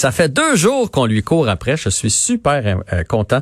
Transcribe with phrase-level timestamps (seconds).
[0.00, 1.76] Ça fait deux jours qu'on lui court après.
[1.76, 3.40] Je suis super euh, content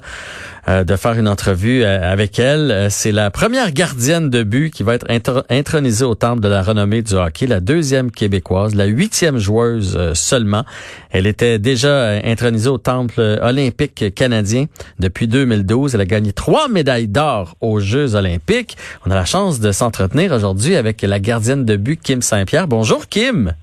[0.66, 2.88] euh, de faire une entrevue euh, avec elle.
[2.90, 7.02] C'est la première gardienne de but qui va être intronisée au temple de la renommée
[7.02, 10.64] du hockey, la deuxième québécoise, la huitième joueuse seulement.
[11.10, 14.64] Elle était déjà intronisée au temple olympique canadien
[14.98, 15.94] depuis 2012.
[15.94, 18.76] Elle a gagné trois médailles d'or aux Jeux olympiques.
[19.06, 22.66] On a la chance de s'entretenir aujourd'hui avec la gardienne de but Kim Saint-Pierre.
[22.66, 23.54] Bonjour Kim.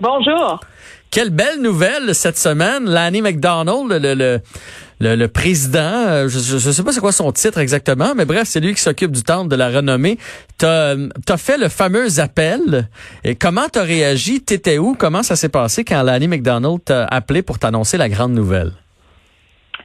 [0.00, 0.60] Bonjour.
[1.10, 2.84] Quelle belle nouvelle cette semaine.
[2.84, 4.40] Lanny McDonald, le, le,
[5.00, 8.44] le, le président, euh, je ne sais pas c'est quoi son titre exactement, mais bref,
[8.44, 10.18] c'est lui qui s'occupe du temple de la renommée.
[10.58, 12.88] Tu as, fait le fameux appel.
[13.24, 14.42] Et comment tu as réagi?
[14.42, 14.94] T'étais où?
[14.94, 18.72] Comment ça s'est passé quand Lanny McDonald t'a appelé pour t'annoncer la grande nouvelle?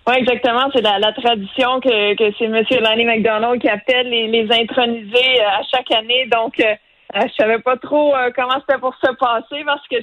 [0.05, 0.69] Oui, exactement.
[0.73, 2.63] C'est la, tradition que, que c'est M.
[2.81, 6.27] Lanny McDonald qui appelle les, les intronisés euh, à chaque année.
[6.29, 6.73] Donc, euh,
[7.15, 9.97] je savais pas trop comment c'était pour se passer parce que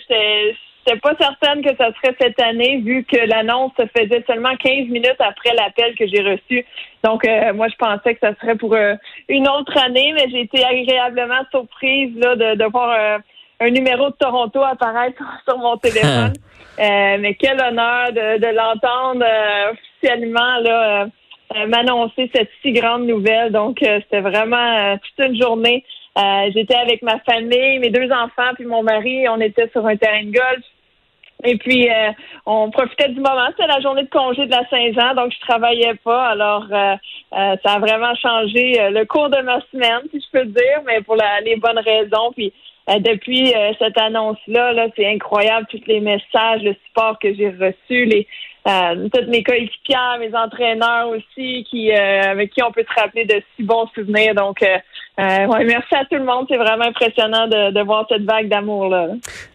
[0.86, 4.88] J'étais pas certaine que ça serait cette année, vu que l'annonce se faisait seulement 15
[4.88, 6.64] minutes après l'appel que j'ai reçu.
[7.04, 8.94] Donc, euh, moi, je pensais que ça serait pour euh,
[9.28, 13.18] une autre année, mais j'ai été agréablement surprise là, de, de voir euh,
[13.60, 16.32] un numéro de Toronto apparaître sur mon téléphone.
[16.78, 19.26] mais quel honneur de, de l'entendre
[19.72, 21.08] officiellement là
[21.66, 23.52] m'annoncer cette si grande nouvelle.
[23.52, 25.84] Donc, c'était vraiment toute une journée.
[26.54, 29.28] J'étais avec ma famille, mes deux enfants, puis mon mari.
[29.28, 30.64] On était sur un terrain de golf.
[31.44, 32.12] Et puis, euh,
[32.46, 33.46] on profitait du moment.
[33.50, 36.28] C'était la journée de congé de la Saint-Jean, donc je travaillais pas.
[36.28, 36.94] Alors, euh,
[37.34, 41.00] euh, ça a vraiment changé le cours de ma semaine, si je peux dire, mais
[41.02, 42.32] pour les bonnes raisons.
[42.34, 42.52] Puis,
[42.88, 48.26] depuis cette annonce-là, -là, c'est incroyable tous les messages, le support que j'ai reçu, les
[49.12, 53.86] toutes mes coéquipiers, mes entraîneurs aussi, avec qui on peut se rappeler de si bons
[53.94, 54.34] souvenirs.
[54.34, 54.76] Donc, euh,
[55.18, 56.46] ouais, merci à tout le monde.
[56.48, 59.08] C'est vraiment impressionnant de, de voir cette vague d'amour-là.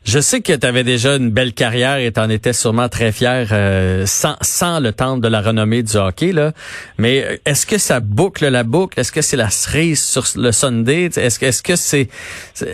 [0.04, 3.12] Je sais que tu avais déjà une belle carrière et tu en étais sûrement très
[3.12, 6.32] fier euh, sans, sans le temps de la renommée du hockey.
[6.32, 6.52] Là.
[6.98, 9.00] Mais euh, est-ce que ça boucle la boucle?
[9.00, 11.06] Est-ce que c'est la cerise sur le Sunday?
[11.06, 12.10] Est-ce que est-ce que c'est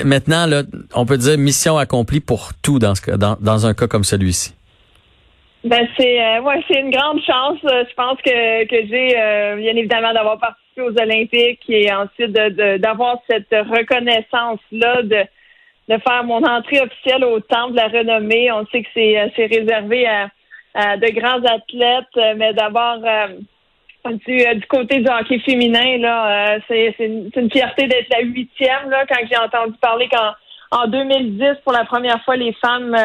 [0.03, 0.63] maintenant, là,
[0.93, 4.53] on peut dire mission accomplie pour tout dans, ce, dans, dans un cas comme celui-ci?
[5.63, 7.59] Ben c'est euh, ouais, c'est une grande chance.
[7.63, 9.13] Je pense que, que j'ai
[9.61, 15.25] bien évidemment d'avoir participé aux Olympiques et ensuite d'avoir cette reconnaissance-là de,
[15.87, 18.51] faire mon entrée officielle au temple de la renommée.
[18.51, 23.27] On sait que c'est euh, réservé à, de grands athlètes, mais d'abord euh,
[24.25, 28.89] du, euh, côté du hockey féminin, là, c'est une, fierté d'être la huitième.
[28.89, 30.31] Là, quand j'ai entendu parler qu'en
[30.71, 32.95] en 2010, pour la première fois, les femmes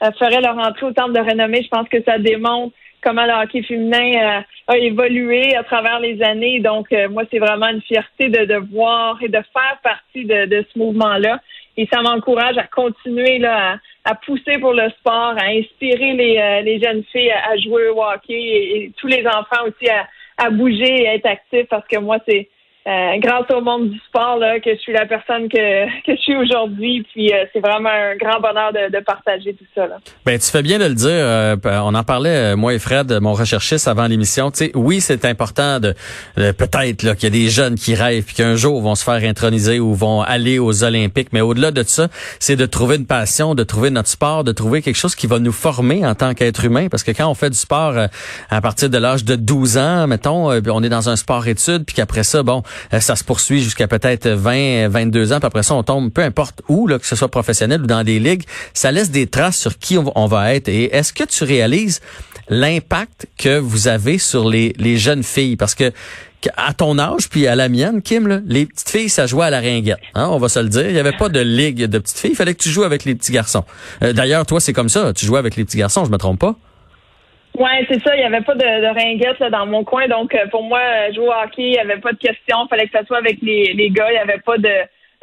[0.00, 2.72] feraient leur entrée au temple de renommée, je pense que ça démontre
[3.06, 6.60] comment le hockey féminin euh, a évolué à travers les années.
[6.60, 10.46] Donc, euh, moi, c'est vraiment une fierté de, de voir et de faire partie de,
[10.46, 11.40] de ce mouvement-là.
[11.76, 16.60] Et ça m'encourage à continuer là, à, pousser pour le sport, à inspirer les, euh,
[16.62, 20.06] les jeunes filles à, jouer au hockey et, et, tous les enfants aussi à,
[20.38, 22.48] à bouger et à être actifs parce que moi, c'est
[22.86, 26.20] euh, grâce au monde du sport là, que je suis la personne que, que je
[26.20, 27.04] suis aujourd'hui.
[27.12, 29.88] Puis euh, c'est vraiment un grand bonheur de, de partager tout ça.
[29.88, 29.96] Là.
[30.24, 31.08] Ben tu fais bien de le dire.
[31.10, 34.50] Euh, on en parlait moi et Fred, mon recherchiste avant l'émission.
[34.50, 35.94] Tu sais, oui, c'est important de,
[36.36, 39.28] peut-être là qu'il y a des jeunes qui rêvent puis qu'un jour vont se faire
[39.28, 41.28] introniser ou vont aller aux Olympiques.
[41.32, 42.06] Mais au-delà de ça,
[42.38, 45.40] c'est de trouver une passion, de trouver notre sport, de trouver quelque chose qui va
[45.40, 46.86] nous former en tant qu'être humain.
[46.88, 47.94] Parce que quand on fait du sport
[48.48, 51.96] à partir de l'âge de 12 ans, mettons, on est dans un sport étude puis
[51.96, 55.74] qu'après ça, bon euh, ça se poursuit jusqu'à peut-être 20, 22 ans, puis après ça,
[55.74, 58.44] on tombe peu importe où, que ce soit professionnel ou dans des ligues,
[58.74, 60.68] ça laisse des traces sur qui on va être.
[60.68, 62.00] Et est-ce que tu réalises
[62.48, 65.56] l'impact que vous avez sur les, jeunes filles?
[65.56, 65.92] Parce que
[66.56, 69.60] à ton âge, puis à la mienne, Kim, les petites filles, ça jouait à la
[69.60, 69.98] ringuette.
[70.14, 70.86] Hein, on va se le dire.
[70.86, 72.30] Il n'y avait pas de ligue de petites filles.
[72.32, 73.64] Il fallait que tu joues avec les petits garçons.
[74.02, 75.12] Euh, d'ailleurs, toi, c'est comme ça.
[75.12, 76.56] Tu joues avec les petits garçons, je me trompe pas?
[77.58, 78.14] Oui, c'est ça.
[78.14, 80.06] Il n'y avait pas de, de ringuette là, dans mon coin.
[80.08, 80.80] Donc, euh, pour moi,
[81.12, 82.66] jouer au hockey, il n'y avait pas de question.
[82.68, 84.10] Fallait que ça soit avec les, les gars.
[84.10, 84.68] Il n'y avait pas de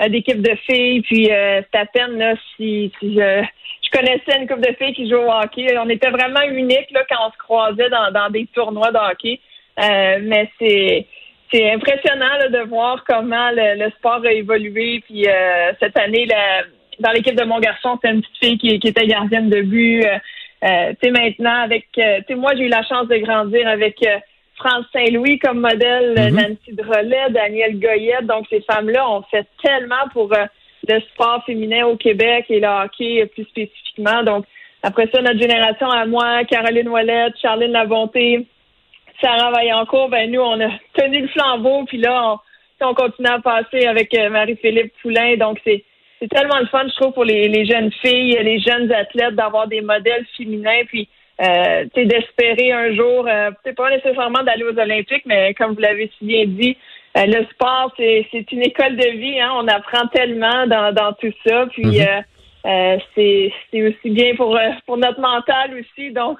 [0.01, 1.01] euh, d'équipe de filles.
[1.01, 3.44] Puis, euh, c'était à peine là, si, si je,
[3.83, 5.67] je connaissais une couple de filles qui jouaient au hockey.
[5.77, 9.39] On était vraiment unique là, quand on se croisait dans, dans des tournois de hockey.
[9.80, 11.06] Euh, mais c'est
[11.51, 15.03] c'est impressionnant là, de voir comment le, sport a évolué.
[15.06, 15.27] Puis
[15.80, 16.63] cette année, là,
[17.00, 20.03] dans l'équipe de mon garçon, c'était une petite fille qui, qui était gardienne de but.
[20.63, 23.68] Euh, tu sais, maintenant, avec, euh, tu sais, moi, j'ai eu la chance de grandir
[23.68, 24.18] avec euh,
[24.56, 26.36] France Saint-Louis comme modèle, mm-hmm.
[26.36, 28.25] Nancy Drolet, Danielle Goyette.
[28.25, 30.31] Donc, ces femmes-là ont fait tellement pour
[30.88, 34.24] le sport féminin au Québec et le hockey plus spécifiquement.
[34.24, 34.45] Donc,
[34.83, 38.48] après ça, notre génération à moi, Caroline Ouellette, Charline Labonté,
[39.21, 42.38] Sarah Vaillancourt, ben nous, on a tenu le flambeau, puis là,
[42.81, 45.36] on, on continue à passer avec Marie-Philippe Poulain.
[45.36, 45.83] Donc, c'est
[46.23, 49.81] c'est tellement le fun, je trouve, pour les, jeunes filles, les jeunes athlètes d'avoir des
[49.81, 50.83] modèles féminins.
[50.87, 51.09] Puis
[51.41, 56.25] euh, d'espérer un jour, euh, pas nécessairement d'aller aux Olympiques, mais comme vous l'avez si
[56.25, 56.77] bien dit,
[57.17, 59.39] euh, le sport, c'est, c'est une école de vie.
[59.39, 59.51] Hein?
[59.55, 61.65] On apprend tellement dans, dans tout ça.
[61.71, 62.07] Puis mhm.
[62.07, 62.21] euh,
[62.65, 66.11] euh, c'est, aussi bien pour, pour notre mental aussi.
[66.11, 66.39] Donc,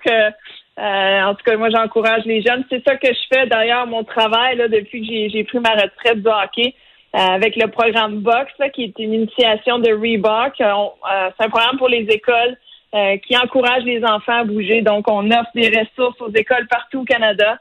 [0.78, 2.64] en tout cas, moi, j'encourage les jeunes.
[2.70, 5.72] C'est ça que je fais d'ailleurs, mon travail, là, depuis que j'ai, j'ai pris ma
[5.72, 6.74] retraite du hockey.
[7.14, 10.54] Avec le programme Box, là, qui est une initiation de Reebok.
[10.58, 12.58] c'est un programme pour les écoles
[13.26, 14.82] qui encourage les enfants à bouger.
[14.82, 17.60] Donc, on offre des ressources aux écoles partout au Canada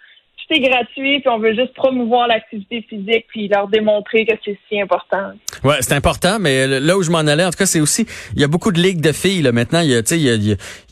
[0.48, 4.80] c'est gratuit, puis on veut juste promouvoir l'activité physique, puis leur démontrer que c'est si
[4.80, 5.32] important.
[5.64, 8.40] Ouais, c'est important, mais là où je m'en allais, en tout cas, c'est aussi, il
[8.40, 9.52] y a beaucoup de ligues de filles là.
[9.52, 10.34] Maintenant, il y a, il y a,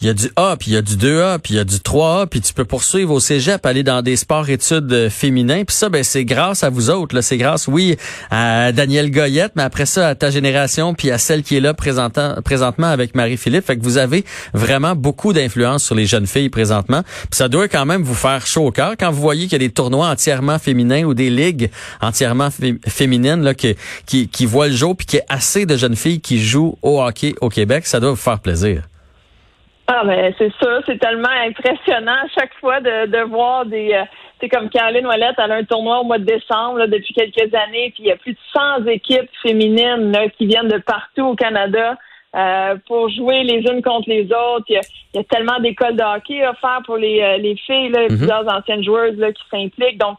[0.00, 1.64] il y a du A, puis il y a du 2A, puis il y a
[1.64, 5.74] du 3A, puis tu peux poursuivre au cégep, aller dans des sports-études euh, féminins, puis
[5.74, 7.14] ça, ben c'est grâce à vous autres.
[7.14, 7.96] Là, c'est grâce, oui,
[8.30, 11.74] à Daniel Goyette, mais après ça, à ta génération, puis à celle qui est là
[11.74, 13.66] présentement avec Marie-Philippe.
[13.66, 14.24] Fait que vous avez
[14.54, 17.02] vraiment beaucoup d'influence sur les jeunes filles présentement.
[17.02, 19.64] Puis ça doit quand même vous faire chaud au cœur quand vous voyez qu'il y
[19.64, 21.70] a des tournois entièrement féminins ou des ligues
[22.00, 22.48] entièrement
[22.86, 23.74] féminines là, qui,
[24.06, 26.76] qui, qui voient le jour puis qu'il y ait assez de jeunes filles qui jouent
[26.82, 28.82] au hockey au Québec, ça doit vous faire plaisir.
[29.92, 34.04] Ah ben c'est ça, c'est tellement impressionnant à chaque fois de, de voir des
[34.40, 37.52] c'est euh, comme Caroline Ouellette, elle a un tournoi au mois de décembre depuis quelques
[37.54, 41.34] années, puis il y a plus de 100 équipes féminines qui viennent de partout au
[41.34, 41.96] Canada.
[42.36, 44.64] Euh, pour jouer les unes contre les autres.
[44.68, 44.80] Il
[45.14, 48.18] y a, tellement d'écoles de hockey à faire pour les, euh, les filles, là, mhm.
[48.18, 49.98] plusieurs anciennes joueuses là, qui s'impliquent.
[49.98, 50.16] Donc,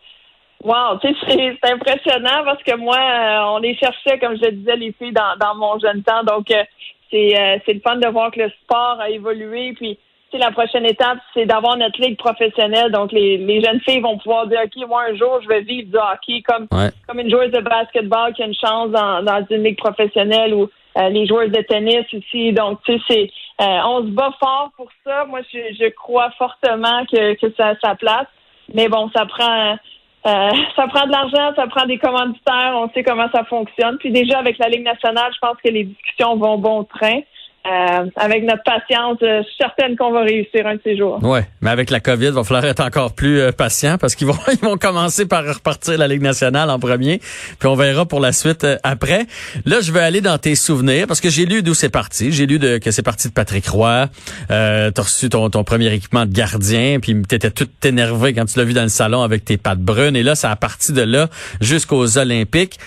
[0.62, 4.92] wow, c'est impressionnant parce que moi, euh, on les cherchait, comme je le disais, les
[4.92, 6.24] filles dans, dans mon jeune temps.
[6.26, 9.72] Donc, c'est c'est le fun de voir que le sport a évolué.
[9.74, 9.98] Puis,
[10.34, 12.92] la prochaine étape, c'est d'avoir notre ligue professionnelle.
[12.92, 15.90] Donc, les, les jeunes filles vont pouvoir dire, OK, moi, un jour, je vais vivre
[15.90, 16.68] du hockey comme,
[17.08, 20.70] comme une joueuse de basketball qui a une chance dans, dans une ligue professionnelle ou
[20.98, 22.52] euh, les joueurs de tennis aussi.
[22.54, 25.26] Donc, tu sais, c'est euh, on se bat fort pour ça.
[25.26, 28.28] Moi, je, je crois fortement que, que ça a sa place.
[28.74, 29.78] Mais bon, ça prend
[30.26, 33.98] euh, ça prend de l'argent, ça prend des commanditaires, on sait comment ça fonctionne.
[33.98, 37.22] Puis déjà avec la Ligue nationale, je pense que les discussions vont bon train.
[37.64, 41.24] Euh, avec notre patience, euh, je suis certaine qu'on va réussir un de ces jours.
[41.24, 44.26] Ouais, mais avec la COVID, il va falloir être encore plus euh, patient parce qu'ils
[44.26, 47.20] vont ils vont commencer par repartir la Ligue nationale en premier,
[47.60, 49.28] puis on verra pour la suite après.
[49.66, 52.32] Là, je vais aller dans tes souvenirs parce que j'ai lu d'où c'est parti.
[52.32, 54.08] J'ai lu que c'est parti de Patrick Roy.
[54.50, 58.58] Euh, t'as reçu ton, ton premier équipement de gardien, puis t'étais tout énervé quand tu
[58.58, 60.16] l'as vu dans le salon avec tes pattes brunes.
[60.16, 61.28] Et là, ça a parti de là
[61.62, 62.80] jusqu'aux Olympiques.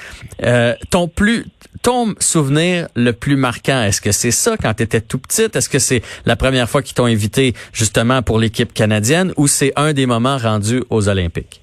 [0.91, 1.47] ton plus
[1.83, 5.57] ton souvenir le plus marquant, est-ce que c'est ça quand tu étais tout petite?
[5.57, 9.73] Est-ce que c'est la première fois qu'ils t'ont invité justement pour l'équipe canadienne ou c'est
[9.77, 11.61] un des moments rendus aux Olympiques?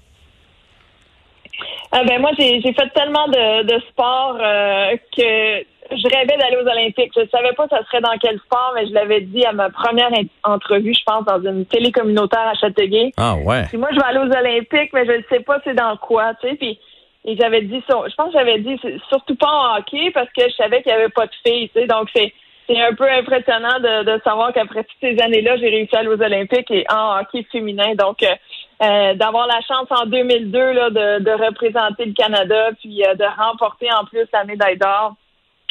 [1.93, 6.67] Ah ben moi, j'ai fait tellement de, de sport euh, que je rêvais d'aller aux
[6.67, 7.11] Olympiques.
[7.15, 9.69] Je ne savais pas ça serait dans quel sport, mais je l'avais dit à ma
[9.69, 10.09] première
[10.43, 13.11] entrevue, je pense, dans une télé communautaire à Châteauguay.
[13.17, 13.65] Ah ouais.
[13.67, 16.33] Puis moi, je vais aller aux Olympiques, mais je ne sais pas c'est dans quoi,
[16.41, 16.55] tu sais.
[16.55, 16.79] Puis
[17.23, 18.79] et j'avais dit, je pense que j'avais dit
[19.09, 21.79] surtout pas en hockey parce que je savais qu'il n'y avait pas de filles, tu
[21.79, 21.88] sais.
[21.88, 22.33] Donc c'est
[22.81, 26.21] un peu impressionnant de, de savoir qu'après toutes ces années-là, j'ai réussi à aller aux
[26.21, 27.94] Olympiques et en hockey féminin.
[27.95, 28.33] Donc euh,
[28.81, 33.25] euh d'avoir la chance en 2002 là, de, de représenter le Canada puis euh, de
[33.25, 35.15] remporter en plus la médaille d'or.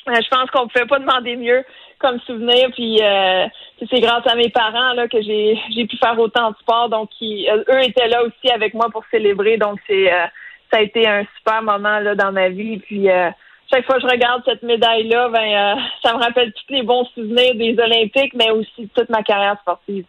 [0.08, 1.64] Euh, je pense qu'on ne pouvait pas demander mieux
[1.98, 2.70] comme souvenir.
[2.74, 3.00] Puis
[3.90, 6.88] c'est grâce à mes parents là que j'ai j'ai pu faire autant de sport.
[6.90, 9.56] Donc eux étaient là aussi avec moi pour célébrer.
[9.56, 10.10] Donc c'est
[10.70, 12.78] ça a été un super moment là, dans ma vie.
[12.78, 13.30] Puis euh,
[13.72, 17.04] chaque fois que je regarde cette médaille-là, ben, euh, ça me rappelle tous les bons
[17.14, 20.04] souvenirs des Olympiques, mais aussi toute ma carrière sportive.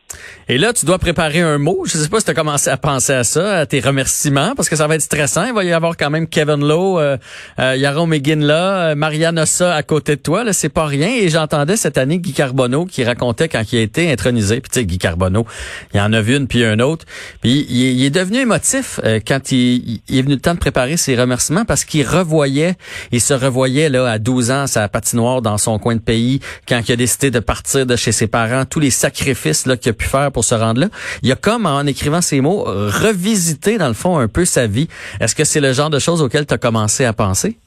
[0.48, 1.84] Et là, tu dois préparer un mot.
[1.86, 4.68] Je sais pas si tu as commencé à penser à ça, à tes remerciements, parce
[4.68, 5.46] que ça va être stressant.
[5.46, 7.18] Il va y avoir quand même Kevin Lowe, euh,
[7.60, 10.44] euh Yaron McGinn là, euh, Marianne Ossa à côté de toi.
[10.44, 11.10] Là, c'est pas rien.
[11.10, 14.60] Et j'entendais cette année Guy Carbonneau qui racontait quand il a été intronisé.
[14.62, 15.46] Puis tu sais, Guy Carbonneau,
[15.94, 17.06] il en a vu une puis un autre.
[17.42, 21.16] Puis il, est devenu émotif quand il, il, est venu le temps de préparer ses
[21.16, 22.74] remerciements parce qu'il revoyait,
[23.12, 26.82] il se voyait là à 12 ans sa patinoire dans son coin de pays quand
[26.88, 29.94] il a décidé de partir de chez ses parents, tous les sacrifices là qu'il a
[29.94, 30.88] pu faire pour se rendre là.
[31.22, 34.88] Il a comme en écrivant ces mots revisité dans le fond un peu sa vie.
[35.20, 37.58] Est-ce que c'est le genre de choses auxquelles tu as commencé à penser?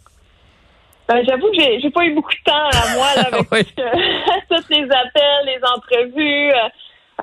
[1.07, 3.75] Ben, j'avoue que j'ai, pas eu beaucoup de temps à moi là, avec
[4.49, 6.51] tous les appels, les entrevues.
[6.51, 6.69] Euh,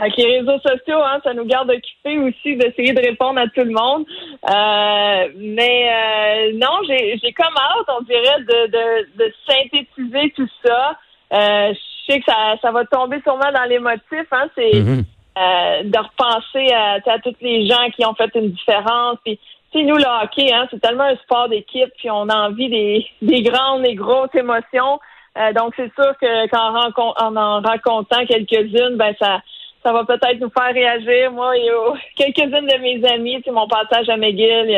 [0.02, 3.64] avec les réseaux sociaux, hein, ça nous garde occupés aussi d'essayer de répondre à tout
[3.64, 4.04] le monde.
[4.50, 8.88] Euh, mais euh, non, j'ai, j'ai comme hâte, on dirait, de, de,
[9.24, 10.98] de synthétiser tout ça.
[11.34, 14.32] Euh, je sais que ça, ça va tomber sûrement dans les motifs.
[14.32, 19.18] Hein, c'est euh, de repenser à, à tous les gens qui ont fait une différence.
[19.24, 19.40] Puis,
[19.76, 23.44] nous, le hockey, hein, c'est tellement un sport d'équipe, puis on a envie des, des
[23.44, 25.00] grandes et grosses émotions.
[25.38, 29.42] Euh, donc, c'est sûr que qu'en en, en racontant quelques-unes, ben ça
[29.84, 31.32] ça va peut-être nous faire réagir.
[31.32, 31.70] Moi et
[32.16, 34.72] quelques-unes de mes amis, c'est mon passage à McGill, il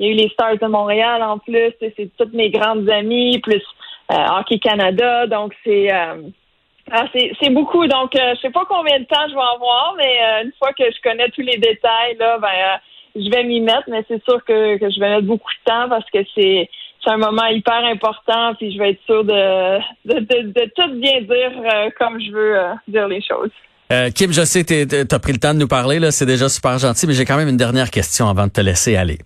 [0.00, 3.62] y, a, eu les Stars de Montréal en plus, c'est toutes mes grandes amies, plus
[4.10, 6.22] euh, Hockey Canada, donc c'est euh,
[6.90, 7.86] ah, c'est beaucoup.
[7.86, 10.72] Donc, euh, je sais pas combien de temps je vais avoir, mais euh, une fois
[10.72, 12.80] que je connais tous les détails, là, ben,
[13.14, 13.84] je vais m'y mettre.
[13.88, 16.68] Mais c'est sûr que, que je vais mettre beaucoup de temps parce que c'est
[17.04, 21.20] c'est un moment hyper important, puis je vais être sûre de, de, de, tout bien
[21.22, 22.56] dire comme je veux
[22.86, 23.50] dire les choses.
[23.92, 26.48] Euh, Kim, je sais que tu pris le temps de nous parler, là, c'est déjà
[26.48, 29.18] super gentil, mais j'ai quand même une dernière question avant de te laisser aller.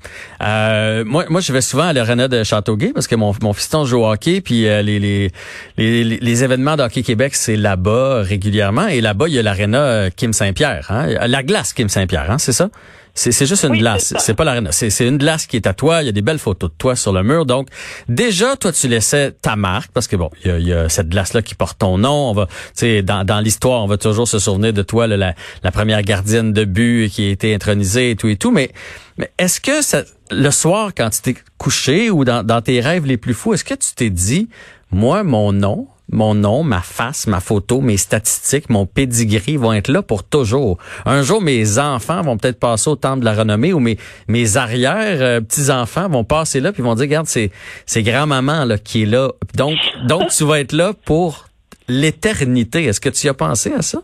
[0.42, 3.84] Euh, moi, moi, je vais souvent à l'arena de Châteauguay parce que mon, mon fiston
[3.84, 5.30] joue au hockey, puis euh, les, les,
[5.76, 8.88] les, les, événements de Hockey Québec, c'est là-bas régulièrement.
[8.88, 11.06] Et là-bas, il y a l'aréna Kim Saint-Pierre, hein?
[11.28, 12.68] la glace Kim Saint-Pierre, hein, c'est ça?
[13.16, 14.12] C'est juste une glace.
[14.18, 14.72] C'est pas l'arena.
[14.72, 16.02] C'est une glace qui est à toi.
[16.02, 17.46] Il y a des belles photos de toi sur le mur.
[17.46, 17.68] Donc,
[18.08, 21.54] déjà, toi, tu laissais ta marque parce que bon, il y a, cette glace-là qui
[21.54, 22.30] porte ton nom.
[22.30, 25.16] On va, tu sais, dans, dans l'histoire, on va toujours se souvenir de toi, la,
[25.16, 28.50] la, première gardienne de but qui a été intronisée et tout et tout.
[28.50, 28.70] Mais,
[29.16, 33.06] mais est-ce que ça, le soir, quand tu t'es couché ou dans, dans tes rêves
[33.06, 34.48] les plus fous, est-ce que tu t'es dit,
[34.90, 39.88] moi, mon nom, mon nom, ma face, ma photo, mes statistiques, mon pedigree vont être
[39.88, 40.78] là pour toujours.
[41.04, 43.96] Un jour, mes enfants vont peut-être passer au temple de la renommée ou mes,
[44.28, 47.50] mes arrières euh, petits-enfants vont passer là puis vont dire, regarde, c'est,
[47.86, 49.30] c'est grand-maman là, qui est là.
[49.56, 51.46] Donc, donc tu vas être là pour
[51.88, 52.84] l'éternité.
[52.84, 53.98] Est-ce que tu y as pensé à ça?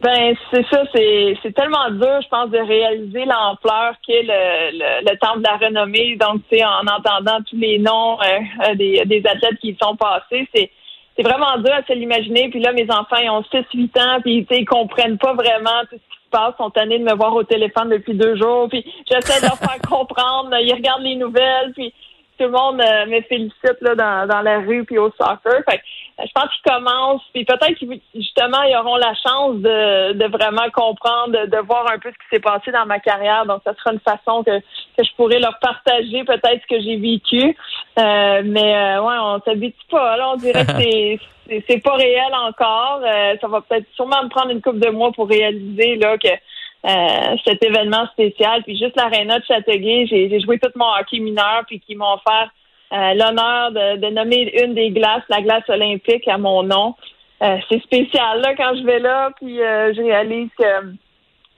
[0.00, 5.10] Ben c'est ça, c'est c'est tellement dur, je pense, de réaliser l'ampleur qu'est le, le,
[5.10, 6.16] le temple de la renommée.
[6.16, 9.96] Donc, tu sais, en entendant tous les noms euh, des, des athlètes qui y sont
[9.96, 10.70] passés, c'est
[11.18, 12.48] c'est vraiment dur à se l'imaginer.
[12.48, 16.16] Puis là, mes enfants, ils ont 6-8 ans, puis ils comprennent pas vraiment tout ce
[16.16, 16.54] qui se passe.
[16.58, 18.68] Ils sont tannés de me voir au téléphone depuis deux jours.
[18.68, 20.56] Puis j'essaie de leur faire comprendre.
[20.60, 21.92] Ils regardent les nouvelles, puis
[22.38, 25.60] tout le monde euh, me félicite là, dans, dans la rue puis au soccer.
[25.68, 25.80] Fait
[26.20, 27.78] je pense qu'ils commencent, puis peut-être
[28.14, 32.36] justement ils auront la chance de, de vraiment comprendre, de, voir un peu ce qui
[32.36, 33.46] s'est passé dans ma carrière.
[33.46, 36.96] Donc, ça sera une façon que, que je pourrais leur partager peut-être ce que j'ai
[36.96, 37.56] vécu.
[37.98, 40.16] Euh, mais euh, ouais, on s'habitue pas.
[40.16, 41.20] Là, on dirait que c'est
[41.68, 43.00] c'est pas réel encore.
[43.04, 46.28] Euh, ça va peut-être sûrement me prendre une couple de mois pour réaliser là que
[46.28, 48.62] euh, cet événement spécial.
[48.64, 52.50] Puis juste l'aréna de Châteauguay, j'ai joué tout mon hockey mineur, puis qui m'ont offert
[52.92, 56.94] euh, l'honneur de, de, nommer une des glaces, la glace olympique, à mon nom.
[57.42, 60.94] Euh, c'est spécial là quand je vais là, puis euh, je réalise que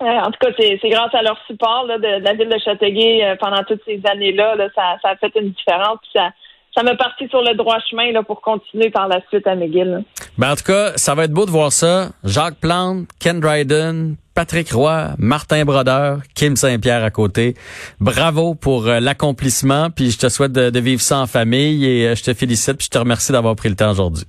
[0.03, 3.63] en tout cas, c'est grâce à leur support là, de, la ville de Châteauguay pendant
[3.65, 5.99] toutes ces années-là, là, ça, ça a fait une différence.
[6.01, 6.31] Puis ça,
[6.75, 10.03] ça m'a parti sur le droit chemin là, pour continuer par la suite à McGill.
[10.39, 12.09] Ben, en tout cas, ça va être beau de voir ça.
[12.25, 17.53] Jacques Plante, Ken Dryden, Patrick Roy, Martin Brodeur, Kim Saint-Pierre à côté.
[18.01, 22.15] Bravo pour euh, l'accomplissement, puis je te souhaite de, vivre ça en famille et euh,
[22.15, 24.25] je te félicite puis je te remercie d'avoir pris le temps aujourd'hui.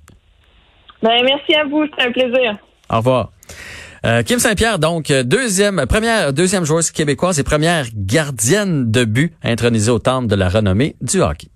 [1.01, 2.58] Ben, merci à vous, c'est un plaisir.
[2.89, 3.32] Au revoir.
[4.06, 9.91] Euh, Kim Saint-Pierre, donc deuxième, première, deuxième joueuse québécoise et première gardienne de but intronisée
[9.91, 11.48] au temple de la renommée du hockey.